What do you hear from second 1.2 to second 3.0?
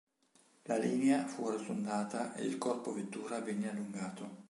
fu arrotondata ed il corpo